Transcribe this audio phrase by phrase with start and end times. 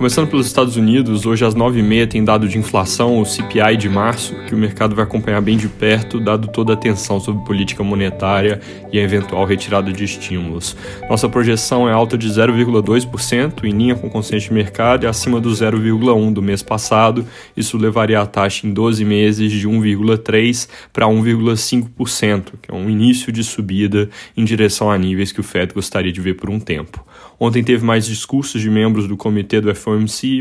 [0.00, 4.34] Começando pelos Estados Unidos, hoje às 9h30 tem dado de inflação, o CPI de março,
[4.46, 8.62] que o mercado vai acompanhar bem de perto, dado toda a atenção sobre política monetária
[8.90, 10.74] e a eventual retirada de estímulos.
[11.10, 15.38] Nossa projeção é alta de 0,2%, em linha com o consenso de mercado e acima
[15.38, 17.26] do 0,1% do mês passado.
[17.54, 23.30] Isso levaria a taxa em 12 meses de 1,3% para 1,5%, que é um início
[23.30, 27.04] de subida em direção a níveis que o Fed gostaria de ver por um tempo.
[27.38, 29.89] Ontem teve mais discursos de membros do comitê do FOMC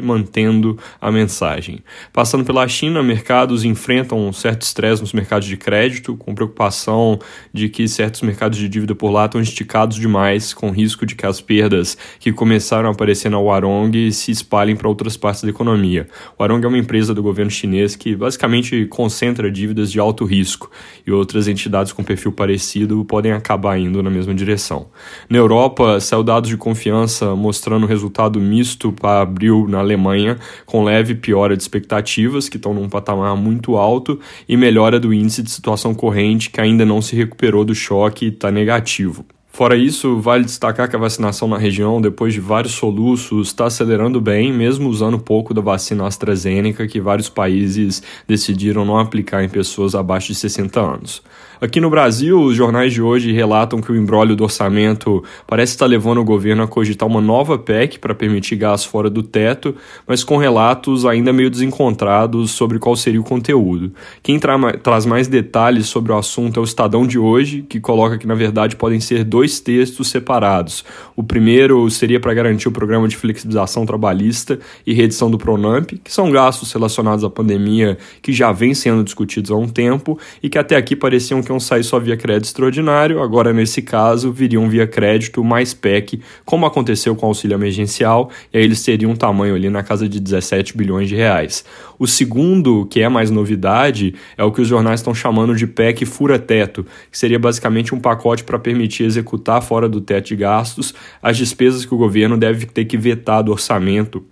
[0.03, 1.83] mantendo a mensagem.
[2.11, 7.19] Passando pela China, mercados enfrentam um certo estresse nos mercados de crédito, com preocupação
[7.53, 11.25] de que certos mercados de dívida por lá estão esticados demais, com risco de que
[11.25, 16.07] as perdas que começaram a aparecer na Warong se espalhem para outras partes da economia.
[16.39, 20.69] Warong é uma empresa do governo chinês que basicamente concentra dívidas de alto risco
[21.05, 24.87] e outras entidades com perfil parecido podem acabar indo na mesma direção.
[25.29, 31.15] Na Europa, saiu dados de confiança mostrando resultado misto para abril na Alemanha, com leve
[31.15, 35.95] piora de expectativas, que estão num patamar muito alto, e melhora do índice de situação
[35.95, 39.25] corrente, que ainda não se recuperou do choque e está negativo.
[39.59, 44.21] Fora isso, vale destacar que a vacinação na região, depois de vários soluços, está acelerando
[44.21, 49.95] bem, mesmo usando pouco da vacina AstraZeneca, que vários países decidiram não aplicar em pessoas
[49.95, 51.21] abaixo de 60 anos.
[51.61, 55.87] Aqui no Brasil, os jornais de hoje relatam que o embrólio do orçamento parece estar
[55.87, 59.75] levando o governo a cogitar uma nova PEC para permitir gás fora do teto,
[60.07, 63.91] mas com relatos ainda meio desencontrados sobre qual seria o conteúdo.
[64.23, 68.17] Quem tra traz mais detalhes sobre o assunto é o Estadão de hoje, que coloca
[68.17, 70.83] que na verdade podem ser dois textos separados.
[71.15, 76.11] O primeiro seria para garantir o programa de flexibilização trabalhista e reedição do Pronamp, que
[76.11, 80.57] são gastos relacionados à pandemia que já vêm sendo discutidos há um tempo e que
[80.57, 84.85] até aqui pareciam que iam sair só via crédito extraordinário, agora nesse caso viriam via
[84.85, 89.55] crédito mais PEC, como aconteceu com o auxílio emergencial, e aí eles teriam um tamanho
[89.55, 91.63] ali na casa de 17 bilhões de reais.
[91.97, 96.05] O segundo, que é mais novidade, é o que os jornais estão chamando de PEC
[96.05, 101.37] fura-teto, que seria basicamente um pacote para permitir executar fora do teto de gastos as
[101.37, 104.25] despesas que o governo deve ter que vetar do orçamento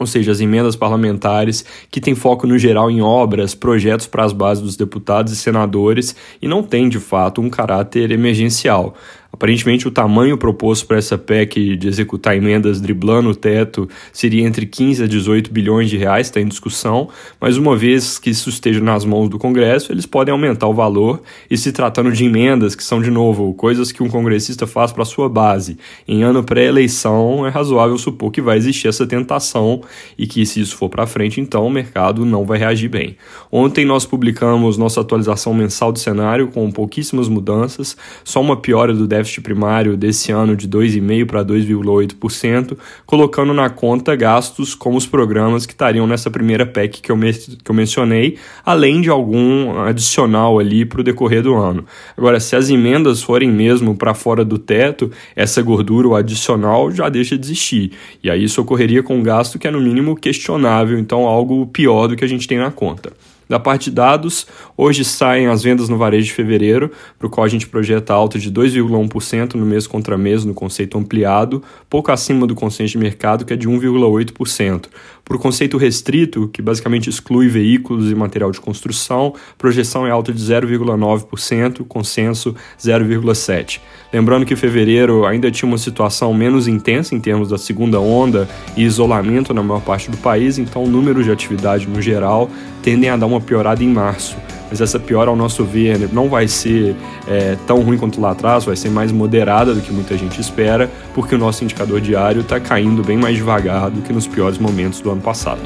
[0.00, 4.32] ou seja, as emendas parlamentares, que têm foco no geral em obras, projetos para as
[4.32, 8.94] bases dos deputados e senadores e não tem, de fato, um caráter emergencial.
[9.38, 14.66] Aparentemente, o tamanho proposto para essa PEC de executar emendas driblando o teto seria entre
[14.66, 17.08] 15 a 18 bilhões de reais, está em discussão,
[17.40, 21.22] mas uma vez que isso esteja nas mãos do Congresso, eles podem aumentar o valor
[21.48, 25.04] e se tratando de emendas que são, de novo, coisas que um congressista faz para
[25.04, 25.78] sua base.
[26.08, 29.82] Em ano pré-eleição, é razoável supor que vai existir essa tentação
[30.18, 33.16] e que, se isso for para frente, então o mercado não vai reagir bem.
[33.52, 39.06] Ontem nós publicamos nossa atualização mensal do cenário com pouquíssimas mudanças, só uma piora do
[39.06, 45.66] déficit primário desse ano de 2,5% para 2,8%, colocando na conta gastos como os programas
[45.66, 50.84] que estariam nessa primeira PEC que eu, que eu mencionei, além de algum adicional ali
[50.84, 51.84] para o decorrer do ano.
[52.16, 57.08] Agora, se as emendas forem mesmo para fora do teto, essa gordura, o adicional, já
[57.08, 57.92] deixa de existir.
[58.22, 62.08] E aí isso ocorreria com um gasto que é no mínimo questionável, então algo pior
[62.08, 63.12] do que a gente tem na conta.
[63.48, 67.46] Da parte de dados, hoje saem as vendas no varejo de fevereiro, para o qual
[67.46, 72.46] a gente projeta alta de 2,1% no mês contra mês no conceito ampliado, pouco acima
[72.46, 74.86] do consenso de mercado, que é de 1,8%.
[75.30, 80.42] O conceito restrito, que basicamente exclui veículos e material de construção, projeção é alta de
[80.42, 83.80] 0,9%, consenso 0,7%.
[84.10, 88.82] Lembrando que fevereiro ainda tinha uma situação menos intensa em termos da segunda onda e
[88.82, 92.50] isolamento na maior parte do país, então o número de atividade no geral
[92.82, 94.34] tendem a dar uma piorada em março.
[94.70, 96.94] Mas essa piora, ao nosso ver, não vai ser
[97.26, 100.90] é, tão ruim quanto lá atrás, vai ser mais moderada do que muita gente espera,
[101.14, 105.00] porque o nosso indicador diário está caindo bem mais devagar do que nos piores momentos
[105.00, 105.60] do ano passado.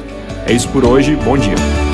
[0.45, 1.92] É isso por hoje, bom dia!